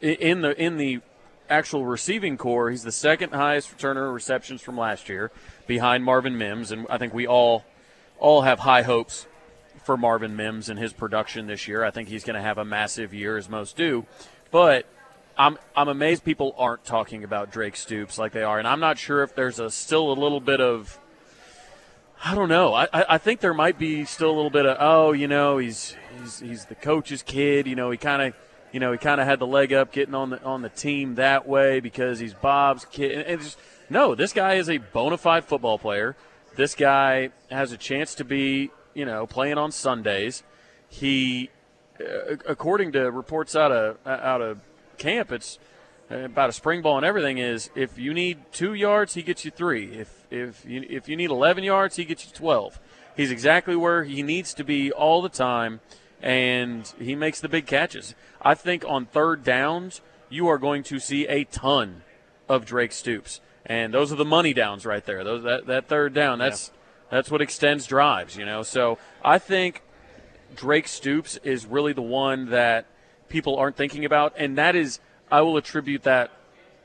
[0.00, 1.00] in the in the
[1.48, 5.32] actual receiving corps, he's the second highest returner of receptions from last year,
[5.66, 7.64] behind Marvin Mims, and I think we all
[8.18, 9.26] all have high hopes
[9.82, 11.82] for Marvin Mims and his production this year.
[11.82, 14.06] I think he's going to have a massive year, as most do.
[14.50, 14.86] But
[15.36, 18.98] I'm I'm amazed people aren't talking about Drake Stoops like they are, and I'm not
[18.98, 20.99] sure if there's a still a little bit of
[22.22, 22.74] I don't know.
[22.74, 25.96] I, I think there might be still a little bit of oh, you know, he's
[26.18, 27.66] he's he's the coach's kid.
[27.66, 28.34] You know, he kind of
[28.72, 31.14] you know he kind of had the leg up getting on the on the team
[31.14, 33.26] that way because he's Bob's kid.
[33.26, 36.14] And just, no, this guy is a bona fide football player.
[36.56, 40.42] This guy has a chance to be you know, playing on Sundays.
[40.88, 41.50] He,
[42.00, 44.60] uh, according to reports out of out of
[44.98, 45.58] camp, it's
[46.10, 47.38] about a spring ball and everything.
[47.38, 49.92] Is if you need two yards, he gets you three.
[49.92, 52.80] If if you if you need 11 yards, he gets you 12.
[53.16, 55.80] He's exactly where he needs to be all the time,
[56.20, 58.14] and he makes the big catches.
[58.40, 62.02] I think on third downs, you are going to see a ton
[62.48, 65.22] of Drake Stoops, and those are the money downs right there.
[65.24, 67.16] Those that, that third down, that's yeah.
[67.16, 68.62] that's what extends drives, you know.
[68.62, 69.82] So I think
[70.54, 72.86] Drake Stoops is really the one that
[73.28, 76.30] people aren't thinking about, and that is I will attribute that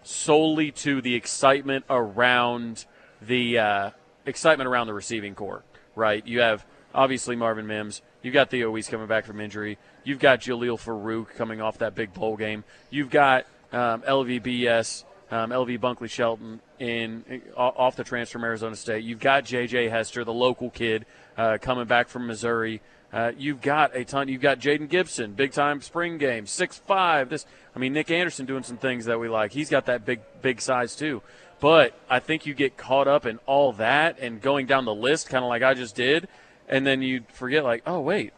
[0.03, 2.85] solely to the excitement around
[3.21, 3.89] the uh,
[4.25, 5.63] excitement around the receiving corps.
[5.95, 8.01] Right, you have obviously Marvin Mims.
[8.21, 9.77] You've got Theo Wease coming back from injury.
[10.03, 12.63] You've got Jalil Farooq coming off that big bowl game.
[12.89, 18.75] You've got um, LVBS, um, LV Bunkley Shelton in, in, off the transfer from Arizona
[18.75, 19.03] State.
[19.03, 19.89] You've got J.J.
[19.89, 21.05] Hester, the local kid,
[21.37, 22.81] uh, coming back from Missouri.
[23.15, 24.27] Uh, you've got a ton.
[24.27, 27.29] You've got Jayden Gibson, big time spring game, six five.
[27.29, 29.53] This, I mean, Nick Anderson doing some things that we like.
[29.53, 31.21] He's got that big big size too.
[31.61, 35.29] But I think you get caught up in all that and going down the list,
[35.29, 36.27] kind of like I just did,
[36.67, 38.33] and then you forget, like, oh wait,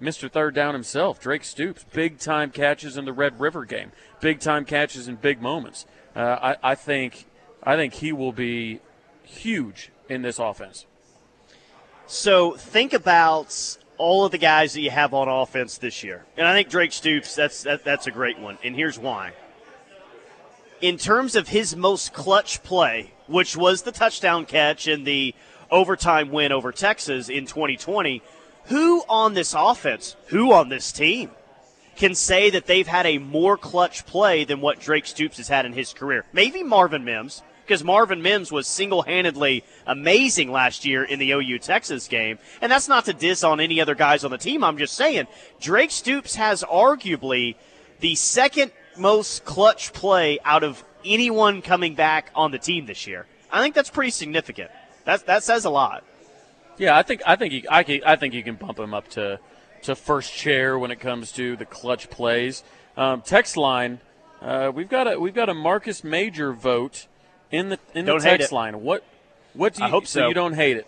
[0.00, 0.30] Mr.
[0.30, 4.66] Third Down himself, Drake Stoops, big time catches in the Red River game, big time
[4.66, 5.86] catches in big moments.
[6.14, 7.24] Uh, I, I think,
[7.62, 8.80] I think he will be
[9.22, 10.84] huge in this offense.
[12.10, 16.44] So think about all of the guys that you have on offense this year, and
[16.44, 19.32] I think Drake Stoops that's that, that's a great one, and here's why.
[20.80, 25.36] In terms of his most clutch play, which was the touchdown catch and the
[25.70, 28.24] overtime win over Texas in 2020,
[28.64, 31.30] who on this offense, who on this team,
[31.94, 35.64] can say that they've had a more clutch play than what Drake Stoops has had
[35.64, 36.24] in his career?
[36.32, 41.60] Maybe Marvin Mims because Marvin Mims was single handedly amazing last year in the OU
[41.60, 42.36] Texas game.
[42.60, 44.64] And that's not to diss on any other guys on the team.
[44.64, 45.28] I'm just saying
[45.60, 47.54] Drake Stoops has arguably
[48.00, 53.28] the second most clutch play out of anyone coming back on the team this year.
[53.52, 54.72] I think that's pretty significant.
[55.04, 56.02] That that says a lot.
[56.76, 59.06] Yeah, I think I think he, I, can, I think you can bump him up
[59.10, 59.38] to
[59.82, 62.64] to first chair when it comes to the clutch plays.
[62.96, 64.00] Um, text line,
[64.42, 67.06] uh, we've got a we've got a Marcus Major vote
[67.50, 68.82] in the in the text line.
[68.82, 69.04] What
[69.54, 70.20] what do you I hope so.
[70.20, 70.28] so.
[70.28, 70.86] You don't hate it.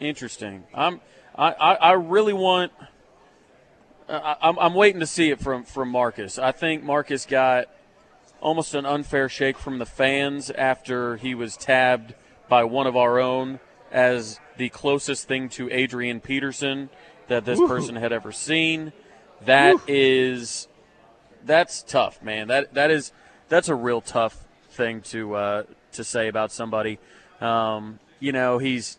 [0.00, 0.64] Interesting.
[0.74, 1.00] I'm
[1.34, 2.72] I, I, I really want.
[4.08, 6.38] I, I'm, I'm waiting to see it from from Marcus.
[6.38, 7.68] I think Marcus got
[8.40, 12.14] almost an unfair shake from the fans after he was tabbed
[12.48, 13.60] by one of our own
[13.90, 16.90] as the closest thing to Adrian Peterson
[17.28, 18.92] that this person had ever seen.
[19.44, 20.68] That is,
[21.44, 22.48] that's tough, man.
[22.48, 23.12] That that is
[23.48, 26.98] that's a real tough thing to uh, to say about somebody.
[27.40, 28.98] Um, you know, he's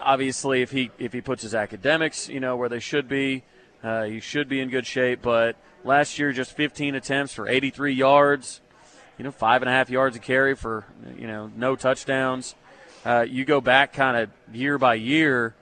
[0.00, 3.44] obviously if he if he puts his academics, you know, where they should be,
[3.82, 5.20] uh, he should be in good shape.
[5.22, 8.60] But last year, just 15 attempts for 83 yards,
[9.18, 12.54] you know, five and a half yards a carry for you know no touchdowns.
[13.04, 15.54] Uh, you go back kind of year by year,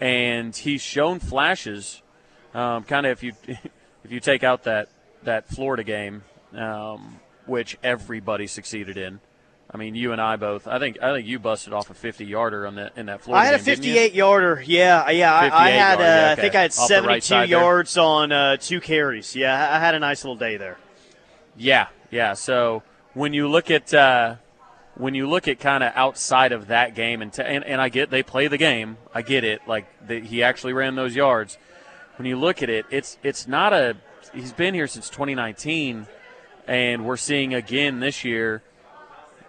[0.00, 2.00] and he's shown flashes.
[2.54, 3.32] Um, kind of if you
[4.04, 4.88] if you take out that
[5.24, 6.22] that Florida game,
[6.54, 9.20] um, which everybody succeeded in.
[9.74, 10.68] I mean, you and I both.
[10.68, 13.42] I think I think you busted off a 50 yarder on that in that Florida.
[13.42, 14.62] I had game, a 58 yarder.
[14.64, 15.34] Yeah, yeah.
[15.34, 15.98] I, I had.
[15.98, 16.32] Uh, yeah, okay.
[16.32, 18.04] I think I had off 72 right yards there.
[18.04, 19.34] on uh, two carries.
[19.34, 20.78] Yeah, I had a nice little day there.
[21.56, 22.34] Yeah, yeah.
[22.34, 22.84] So
[23.14, 24.36] when you look at uh,
[24.96, 27.88] when you look at kind of outside of that game, and, t- and and I
[27.88, 28.96] get they play the game.
[29.12, 29.62] I get it.
[29.66, 31.58] Like the, he actually ran those yards.
[32.16, 33.96] When you look at it, it's it's not a.
[34.32, 36.06] He's been here since 2019,
[36.68, 38.62] and we're seeing again this year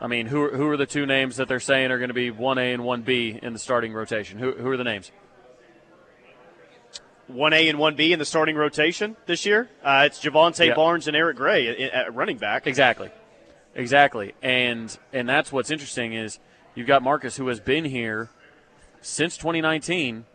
[0.01, 2.31] I mean, who, who are the two names that they're saying are going to be
[2.31, 4.39] 1A and 1B in the starting rotation?
[4.39, 5.11] Who, who are the names?
[7.31, 9.69] 1A and 1B in the starting rotation this year?
[9.83, 10.75] Uh, it's Jovantae yep.
[10.75, 12.67] Barnes and Eric Gray at running back.
[12.67, 13.09] Exactly.
[13.73, 14.33] Exactly.
[14.41, 16.39] And and that's what's interesting is
[16.75, 18.29] you've got Marcus who has been here
[19.01, 20.25] since 2019,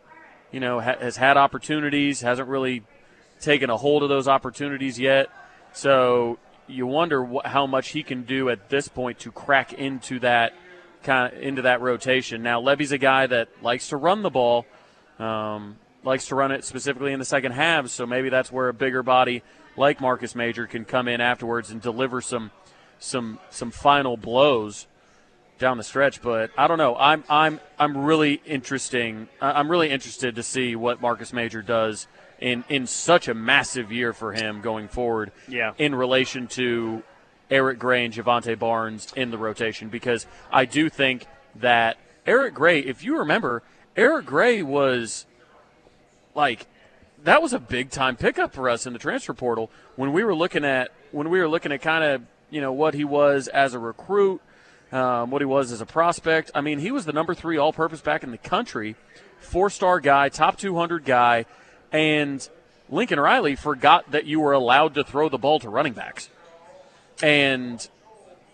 [0.51, 2.83] you know, ha- has had opportunities, hasn't really
[3.39, 5.27] taken a hold of those opportunities yet.
[5.73, 10.19] So you wonder wh- how much he can do at this point to crack into
[10.19, 10.53] that
[11.03, 12.43] kind of into that rotation.
[12.43, 14.65] Now Lebby's a guy that likes to run the ball,
[15.19, 17.87] um, likes to run it specifically in the second half.
[17.87, 19.43] So maybe that's where a bigger body
[19.77, 22.51] like Marcus Major can come in afterwards and deliver some
[22.99, 24.87] some some final blows
[25.59, 26.21] down the stretch.
[26.21, 26.95] But I don't know.
[26.95, 29.27] I'm I'm I'm really interesting.
[29.41, 32.07] I'm really interested to see what Marcus Major does
[32.41, 35.31] in in such a massive year for him going forward.
[35.47, 35.73] Yeah.
[35.77, 37.03] In relation to
[37.49, 42.79] Eric Gray and Jovantae Barnes in the rotation, because I do think that Eric Gray,
[42.79, 43.61] if you remember,
[43.95, 45.25] Eric Gray was
[46.33, 46.67] like
[47.23, 50.35] that was a big time pickup for us in the transfer portal when we were
[50.35, 53.73] looking at when we were looking at kind of you know what he was as
[53.73, 54.41] a recruit,
[54.91, 56.51] um, what he was as a prospect.
[56.55, 58.95] I mean, he was the number three all-purpose back in the country,
[59.39, 61.45] four-star guy, top 200 guy,
[61.91, 62.47] and
[62.89, 66.29] Lincoln Riley forgot that you were allowed to throw the ball to running backs,
[67.21, 67.87] and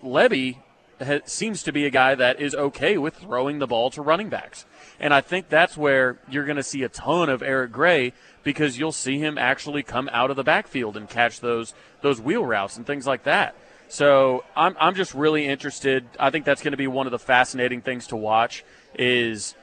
[0.04, 0.58] Lebby
[1.02, 4.30] ha- seems to be a guy that is okay with throwing the ball to running
[4.30, 4.65] backs.
[5.00, 8.80] And I think that's where you're going to see a ton of Eric Gray because
[8.80, 12.78] you'll see him actually come out of the backfield and catch those those wheel routes
[12.78, 13.56] and things like that.
[13.89, 16.06] So I'm I'm just really interested.
[16.19, 18.63] I think that's going to be one of the fascinating things to watch
[18.95, 19.56] is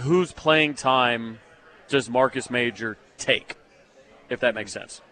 [0.00, 1.38] whose playing time
[1.92, 3.56] does Marcus Major take,
[4.30, 5.02] if that makes sense.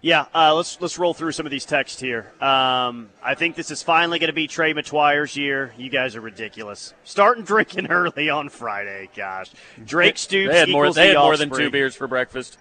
[0.00, 2.32] Yeah, uh, let's let's roll through some of these texts here.
[2.40, 5.74] Um, I think this is finally going to be Trey McTwire's year.
[5.76, 6.94] You guys are ridiculous.
[7.04, 9.10] Starting drinking early on Friday.
[9.14, 9.50] Gosh,
[9.84, 10.92] Drake Stoops They had more.
[10.92, 12.56] They had more than two beers for breakfast.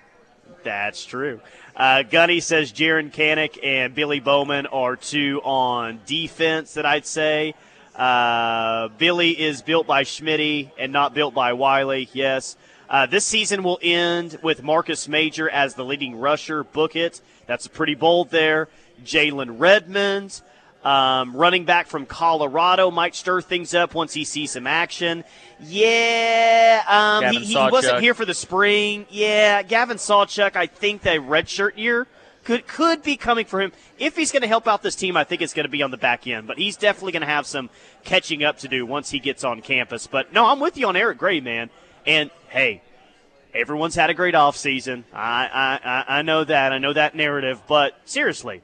[0.64, 1.40] That's true.
[1.76, 7.54] Uh, Gunny says Jaren Kanak and Billy Bowman are two on defense that I'd say.
[7.96, 12.10] Uh, Billy is built by Schmitty and not built by Wylie.
[12.12, 12.58] Yes.
[12.90, 16.64] Uh, this season will end with Marcus Major as the leading rusher.
[16.64, 17.22] Book it.
[17.48, 18.68] That's pretty bold there.
[19.04, 20.42] Jalen Redmond,
[20.84, 25.24] um, running back from Colorado, might stir things up once he sees some action.
[25.60, 29.06] Yeah, um, he, he wasn't here for the spring.
[29.10, 32.08] Yeah, Gavin Sawchuk, I think the redshirt year
[32.46, 33.74] could could be coming for him.
[33.98, 35.92] If he's going to help out this team, I think it's going to be on
[35.92, 36.48] the back end.
[36.48, 37.70] But he's definitely going to have some
[38.04, 40.08] catching up to do once he gets on campus.
[40.08, 41.70] But no, I'm with you on Eric Gray, man.
[42.06, 42.82] And hey,
[43.54, 45.04] everyone's had a great offseason.
[45.14, 46.72] I, I I know that.
[46.72, 47.62] I know that narrative.
[47.68, 48.62] But seriously,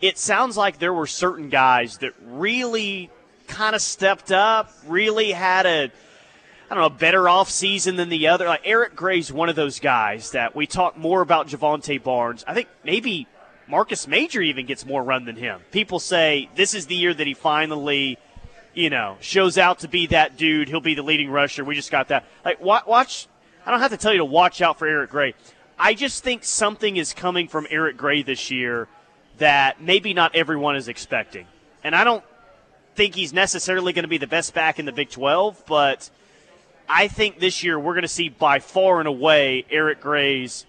[0.00, 3.10] it sounds like there were certain guys that really
[3.48, 5.90] kind of stepped up, really had a
[6.70, 8.46] I don't know, better off season than the other.
[8.46, 12.44] Like Eric Gray's one of those guys that we talk more about Jovantae Barnes.
[12.48, 13.26] I think maybe
[13.68, 15.60] Marcus Major even gets more run than him.
[15.70, 18.16] People say this is the year that he finally,
[18.74, 20.68] you know, shows out to be that dude.
[20.68, 21.64] He'll be the leading rusher.
[21.64, 22.24] We just got that.
[22.44, 23.26] Like watch.
[23.64, 25.34] I don't have to tell you to watch out for Eric Gray.
[25.78, 28.88] I just think something is coming from Eric Gray this year
[29.38, 31.46] that maybe not everyone is expecting.
[31.84, 32.24] And I don't
[32.94, 36.10] think he's necessarily going to be the best back in the Big 12, but
[36.88, 40.66] I think this year we're going to see by far and away Eric Gray's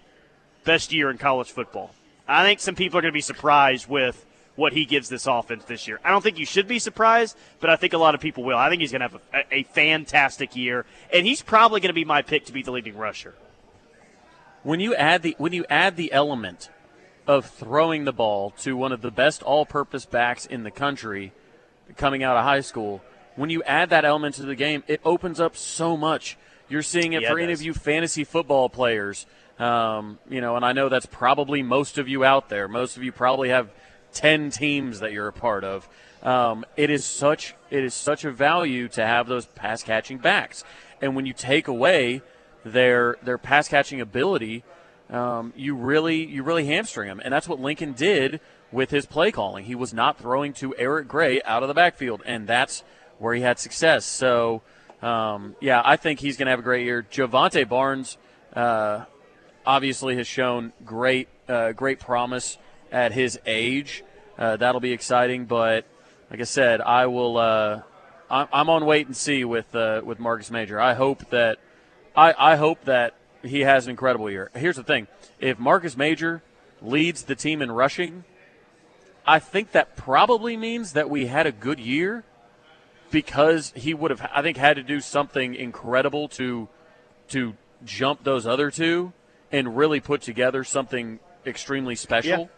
[0.64, 1.90] best year in college football.
[2.26, 4.24] I think some people are going to be surprised with
[4.56, 5.98] what he gives this offense this year.
[6.04, 8.56] I don't think you should be surprised, but I think a lot of people will.
[8.56, 11.94] I think he's going to have a, a fantastic year, and he's probably going to
[11.94, 13.34] be my pick to be the leading rusher.
[14.62, 16.70] when you add the when you add the element
[17.26, 21.32] of throwing the ball to one of the best all-purpose backs in the country
[21.96, 23.02] coming out of high school
[23.36, 26.36] when you add that element to the game it opens up so much
[26.68, 27.60] you're seeing it Yeah, for it any does.
[27.60, 29.24] of you fantasy football players
[29.58, 33.02] um, you know and i know that's probably most of you out there most of
[33.02, 33.70] you probably have
[34.14, 35.88] 10 teams that you're a part of
[36.22, 40.64] um, it is such it is such a value to have those pass catching backs
[41.00, 42.22] and when you take away
[42.64, 44.64] their their pass catching ability,
[45.10, 48.40] um, you really you really hamstring him, and that's what Lincoln did
[48.72, 49.66] with his play calling.
[49.66, 52.82] He was not throwing to Eric Gray out of the backfield, and that's
[53.18, 54.04] where he had success.
[54.04, 54.62] So,
[55.02, 57.06] um, yeah, I think he's going to have a great year.
[57.08, 58.16] Jovantae Barnes
[58.54, 59.04] uh,
[59.64, 62.56] obviously has shown great uh, great promise
[62.94, 64.04] at his age.
[64.38, 65.84] Uh, that'll be exciting, but
[66.30, 67.36] like I said, I will.
[67.36, 67.82] Uh,
[68.30, 70.80] I'm, on wait and see with uh, with Marcus Major.
[70.80, 71.58] I hope that
[72.16, 74.50] I, I hope that he has an incredible year.
[74.54, 76.42] Here's the thing: if Marcus Major
[76.80, 78.24] leads the team in rushing,
[79.26, 82.24] I think that probably means that we had a good year
[83.10, 86.68] because he would have, I think, had to do something incredible to
[87.28, 87.54] to
[87.84, 89.12] jump those other two
[89.52, 92.50] and really put together something extremely special.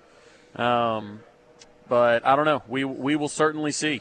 [0.56, 1.20] Um,
[1.88, 2.62] but I don't know.
[2.68, 4.00] We we will certainly see.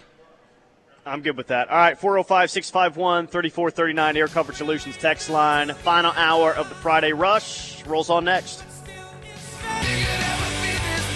[1.05, 1.69] I'm good with that.
[1.69, 5.71] All right, 405 651 3439 Air Comfort Solutions text line.
[5.73, 8.63] Final hour of the Friday Rush rolls on next.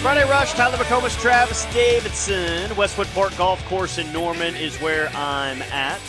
[0.00, 2.74] Friday Rush, Tyler McComas, Travis Davidson.
[2.76, 6.00] Westwood Park Golf Course in Norman is where I'm at.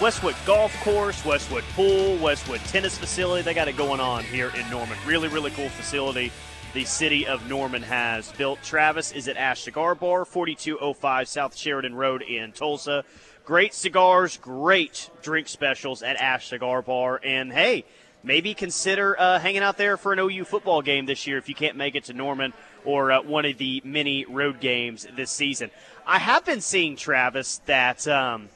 [0.00, 3.42] Westwood Golf Course, Westwood Pool, Westwood Tennis Facility.
[3.42, 4.98] They got it going on here in Norman.
[5.06, 6.30] Really, really cool facility
[6.74, 8.60] the city of Norman has built.
[8.64, 13.04] Travis is at Ash Cigar Bar, 4205 South Sheridan Road in Tulsa.
[13.44, 17.20] Great cigars, great drink specials at Ash Cigar Bar.
[17.22, 17.84] And hey,
[18.24, 21.54] maybe consider uh, hanging out there for an OU football game this year if you
[21.54, 22.52] can't make it to Norman
[22.84, 25.70] or uh, one of the many road games this season.
[26.04, 28.48] I have been seeing, Travis, that um,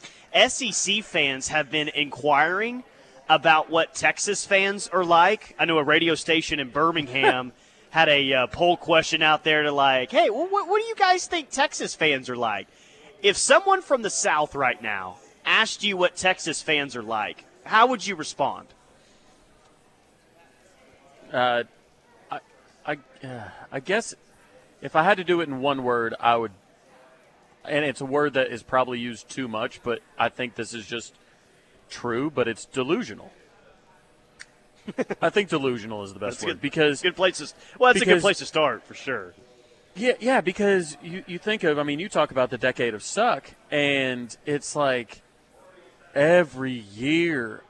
[0.49, 2.83] SEC fans have been inquiring
[3.29, 5.55] about what Texas fans are like.
[5.57, 7.53] I know a radio station in Birmingham
[7.99, 11.27] had a uh, poll question out there to like, hey, what, what do you guys
[11.27, 12.69] think Texas fans are like?
[13.23, 17.89] If someone from the South right now asked you what Texas fans are like, how
[17.89, 18.69] would you respond?
[21.33, 21.65] Uh,
[22.31, 22.41] I,
[22.87, 24.15] I, uh, I guess
[24.81, 26.53] if I had to do it in one word, I would,
[27.65, 30.87] and it's a word that is probably used too much, but I think this is
[30.87, 31.15] just
[31.91, 33.33] true, but it's delusional.
[35.23, 36.61] I think delusional is the best That's word good.
[36.61, 39.35] because Good place to, well, that's a good place to start for sure.
[39.95, 43.03] Yeah, yeah, because you, you think of, I mean, you talk about the decade of
[43.03, 45.23] suck, and it's like
[46.15, 47.63] every year,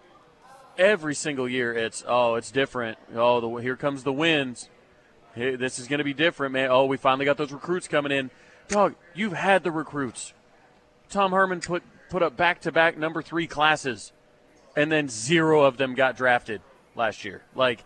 [0.76, 2.98] every single year, it's, oh, it's different.
[3.14, 4.68] Oh, the, here comes the winds
[5.38, 6.68] Hey, this is going to be different, man.
[6.68, 8.30] Oh, we finally got those recruits coming in.
[8.66, 10.32] Dog, you've had the recruits.
[11.10, 14.12] Tom Herman put, put up back to back number three classes,
[14.76, 16.60] and then zero of them got drafted
[16.98, 17.42] last year.
[17.54, 17.84] Like,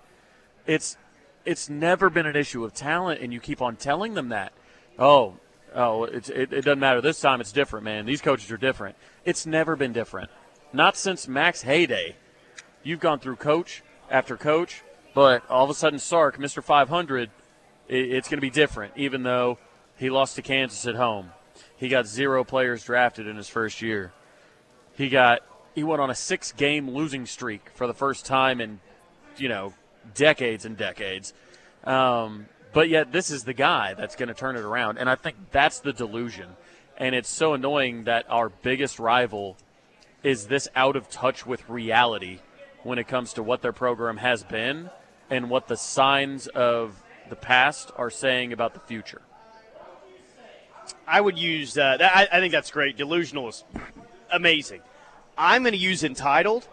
[0.66, 0.96] it's
[1.44, 4.52] it's never been an issue of talent, and you keep on telling them that.
[4.98, 5.34] Oh,
[5.74, 7.00] oh, it, it doesn't matter.
[7.00, 8.06] This time it's different, man.
[8.06, 8.96] These coaches are different.
[9.24, 10.30] It's never been different.
[10.72, 12.16] Not since Mack's heyday.
[12.82, 14.82] You've gone through coach after coach,
[15.14, 16.62] but all of a sudden, Sark, Mr.
[16.62, 17.30] 500,
[17.88, 19.58] it, it's going to be different, even though
[19.96, 21.32] he lost to Kansas at home.
[21.76, 24.12] He got zero players drafted in his first year.
[24.94, 25.40] He got
[25.74, 28.80] he went on a six game losing streak for the first time in
[29.38, 29.74] you know
[30.14, 31.32] decades and decades.
[31.84, 35.14] Um, but yet this is the guy that's going to turn it around, and I
[35.14, 36.48] think that's the delusion.
[36.96, 39.56] And it's so annoying that our biggest rival
[40.22, 42.38] is this out of touch with reality
[42.82, 44.90] when it comes to what their program has been
[45.30, 49.22] and what the signs of the past are saying about the future.
[51.06, 52.16] I would use uh, that.
[52.16, 52.96] I, I think that's great.
[52.96, 53.64] Delusional is
[54.30, 54.82] amazing.
[55.36, 56.68] I'm going to use entitled.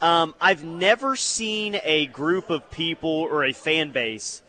[0.00, 4.42] Um, I've never seen a group of people or a fan base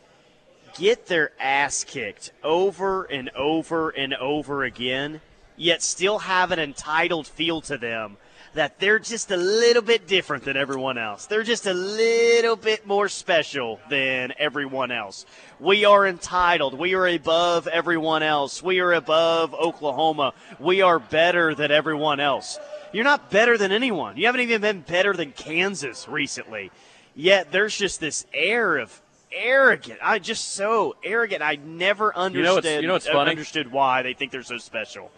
[0.77, 5.21] get their ass kicked over and over and over again,
[5.57, 8.17] yet still have an entitled feel to them
[8.53, 11.25] that they're just a little bit different than everyone else.
[11.27, 15.25] They're just a little bit more special than everyone else.
[15.59, 16.73] We are entitled.
[16.73, 18.63] We are above everyone else.
[18.63, 20.33] We are above Oklahoma.
[20.59, 22.57] We are better than everyone else.
[22.91, 24.17] You're not better than anyone.
[24.17, 26.71] You haven't even been better than Kansas recently.
[27.15, 29.99] Yet there's just this air of arrogant.
[30.01, 31.41] I just so arrogant.
[31.41, 32.45] I never understood.
[32.45, 33.31] know what's- you know what's funny?
[33.31, 35.11] Understood why they think they're so special.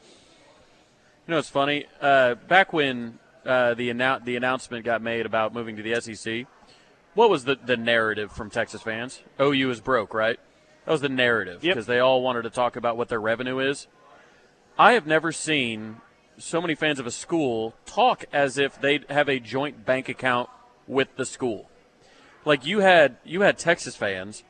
[1.27, 1.85] You know, it's funny.
[2.01, 6.45] Uh, back when uh, the annou- the announcement got made about moving to the SEC,
[7.13, 9.21] what was the, the narrative from Texas fans?
[9.39, 10.39] OU is broke, right?
[10.85, 11.73] That was the narrative Yep.
[11.75, 13.87] because they all wanted to talk about what their revenue is.
[14.77, 15.97] I have never seen
[16.41, 20.49] so many fans of a school talk as if they have a joint bank account
[20.87, 21.69] with the school.
[22.45, 24.43] Like you had you had Texas fans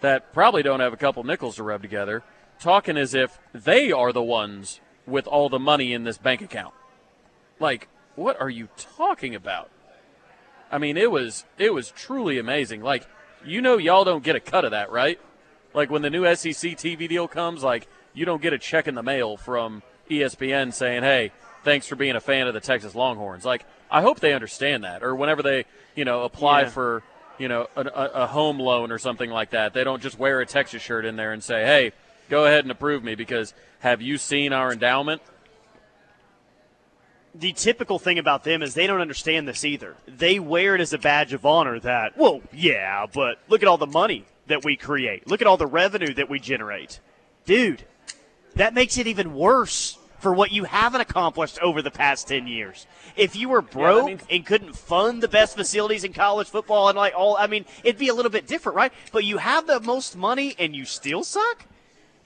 [0.00, 2.22] that probably don't have a couple nickels to rub together
[2.58, 6.74] talking as if they are the ones with all the money in this bank account.
[7.60, 9.70] Like, what are you talking about?
[10.72, 12.82] I mean, it was it was truly amazing.
[12.82, 13.06] Like,
[13.44, 15.20] you know y'all don't get a cut of that, right?
[15.74, 18.94] Like when the new SEC TV deal comes, like you don't get a check in
[18.94, 21.32] the mail from ESPN saying, "Hey,
[21.64, 25.02] thanks for being a fan of the Texas Longhorns." Like, I hope they understand that.
[25.02, 26.68] Or whenever they, you know, apply Yeah.
[26.70, 27.02] for,
[27.38, 30.40] you know, a, a, a home loan or something like that, they don't just wear
[30.40, 31.92] a Texas shirt in there and say, "Hey,
[32.28, 35.22] go ahead and approve me," because have you seen our endowment?
[37.36, 39.96] the typical thing about them is they don't understand this either.
[40.06, 43.76] They wear it as a badge of honor that, well, yeah, but look at all
[43.76, 45.26] the money that we create.
[45.26, 47.00] Look at all the revenue that we generate.
[47.44, 47.82] Dude,
[48.56, 52.86] that makes it even worse for what you haven't accomplished over the past 10 years.
[53.14, 56.96] If you were broke means- and couldn't fund the best facilities in college football and
[56.96, 58.92] like all, I mean, it'd be a little bit different, right?
[59.12, 61.66] But you have the most money and you still suck?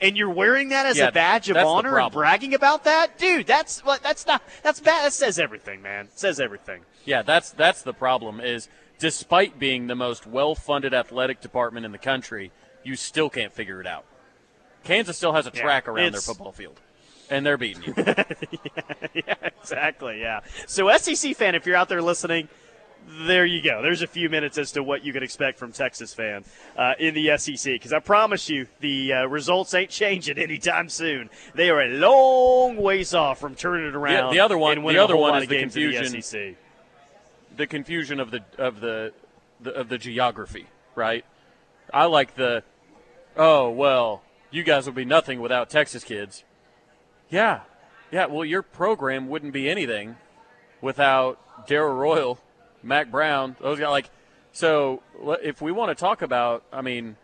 [0.01, 3.49] And you're wearing that as Yeah, a badge of honor and bragging about that, dude.
[3.49, 4.01] That's what.
[4.01, 4.43] That's not.
[4.63, 5.07] That's bad.
[5.07, 6.05] That says everything, man.
[6.05, 6.83] It says everything.
[7.05, 8.41] Yeah, that's that's the problem.
[8.41, 8.69] Is
[9.01, 12.53] despite being the most well-funded athletic department in the country,
[12.85, 14.05] you still can't figure it out.
[14.89, 16.81] Kansas still has a Yeah, track around their football field,
[17.31, 17.95] and they're beating you.
[19.15, 20.21] yeah, exactly.
[20.21, 20.41] Yeah.
[20.67, 22.49] So SEC fan, if you're out there listening,
[23.07, 23.83] there you go.
[23.83, 26.45] There's a few minutes as to what you can expect from Texas fan
[26.77, 27.75] uh, in the SEC.
[27.75, 31.29] Because I promise you, the uh, results ain't changing anytime soon.
[31.55, 34.33] They are a long ways off from turning it around.
[34.33, 36.13] the other one- the other one is the confusion.
[36.13, 36.55] The SEC.
[37.57, 39.13] the confusion of the of the,
[39.61, 41.25] the of the geography, right?
[41.93, 42.63] I like the
[43.37, 46.45] oh well, you guys would be nothing without Texas kids.
[47.29, 47.61] Yeah,
[48.11, 48.27] yeah.
[48.27, 50.17] Well, your program wouldn't be anything
[50.81, 52.39] without Darrell Royal,
[52.83, 53.57] Mack Brown.
[53.61, 54.11] Those guys like.
[54.53, 55.03] So
[55.43, 57.17] if we want to talk about, I mean,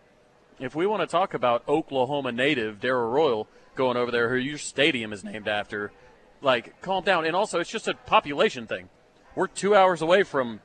[0.60, 4.58] if we want to talk about Oklahoma native Darrell Royal going over there, who your
[4.58, 5.90] stadium is named after,
[6.42, 7.24] like calm down.
[7.24, 8.88] And also, it's just a population thing.
[9.34, 10.60] We're two hours away from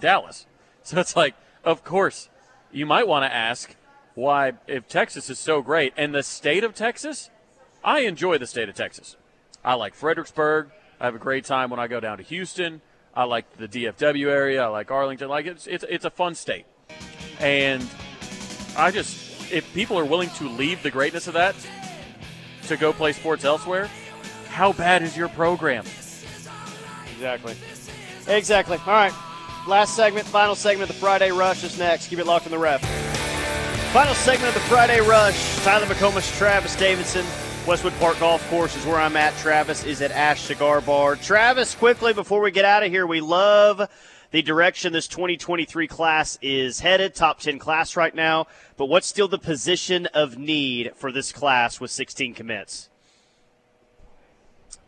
[0.00, 0.46] Dallas,
[0.82, 2.28] so it's like, of course,
[2.72, 3.76] you might want to ask
[4.14, 7.30] why if Texas is so great and the state of Texas.
[7.84, 9.16] I enjoy the state of Texas.
[9.64, 10.70] I like Fredericksburg.
[11.00, 12.80] I have a great time when I go down to Houston.
[13.14, 14.62] I like the DFW area.
[14.62, 15.28] I like Arlington.
[15.28, 16.64] Like it's it's it's a fun state,
[17.40, 17.86] and
[18.76, 21.54] I just if people are willing to leave the greatness of that
[22.68, 23.90] to go play sports elsewhere,
[24.48, 25.84] how bad is your program?
[27.14, 27.54] Exactly.
[28.28, 28.78] Exactly.
[28.78, 29.12] All right.
[29.66, 32.08] Last segment, final segment of the Friday Rush is next.
[32.08, 33.01] Keep it locked on the ref.
[33.92, 35.62] Final segment of the Friday Rush.
[35.64, 37.26] Tyler McComas, Travis Davidson.
[37.66, 39.36] Westwood Park Golf Course is where I'm at.
[39.36, 41.16] Travis is at Ash Cigar Bar.
[41.16, 43.86] Travis, quickly before we get out of here, we love
[44.30, 47.14] the direction this 2023 class is headed.
[47.14, 48.46] Top 10 class right now.
[48.78, 52.88] But what's still the position of need for this class with 16 commits?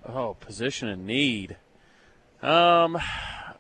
[0.09, 1.59] Oh, position of need.
[2.41, 2.99] Um,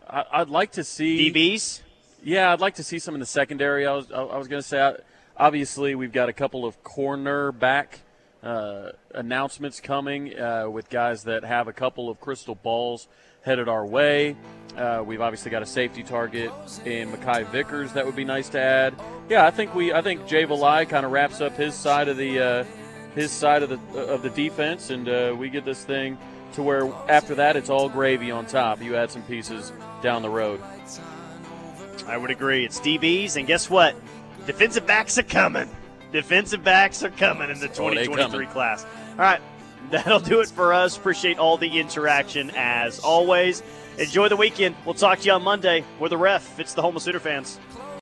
[0.08, 1.82] I, would like to see DBs.
[2.22, 3.86] Yeah, I'd like to see some in the secondary.
[3.86, 4.96] I was I, was going to say,
[5.36, 7.86] obviously, we've got a couple of cornerback
[8.42, 13.08] uh, announcements coming uh, with guys that have a couple of crystal balls
[13.42, 14.36] headed our way.
[14.76, 16.50] Uh, we've obviously got a safety target
[16.84, 18.94] in Makari Vickers that would be nice to add.
[19.28, 22.16] Yeah, I think we I think Jay Valai kind of wraps up his side of
[22.16, 22.64] the uh,
[23.14, 26.18] his side of the of the defense, and uh, we get this thing
[26.54, 28.82] to where after that it's all gravy on top.
[28.82, 29.72] You add some pieces
[30.02, 30.60] down the road.
[32.06, 32.64] I would agree.
[32.64, 33.94] It's DBs, and guess what?
[34.46, 35.68] Defensive backs are coming.
[36.12, 38.84] Defensive backs are coming in the 2023 class.
[39.12, 39.40] All right,
[39.90, 40.96] that'll do it for us.
[40.96, 43.62] Appreciate all the interaction as always.
[43.98, 44.76] Enjoy the weekend.
[44.84, 45.84] We'll talk to you on Monday.
[45.98, 46.58] We're the ref.
[46.60, 47.58] It's the Homeless Sooner fans.